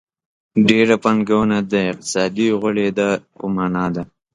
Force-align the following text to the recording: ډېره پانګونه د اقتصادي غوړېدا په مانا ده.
ډېره 0.69 0.95
پانګونه 1.03 1.57
د 1.71 1.73
اقتصادي 1.91 2.47
غوړېدا 2.59 3.09
په 3.37 3.45
مانا 3.55 3.85
ده. 3.95 4.03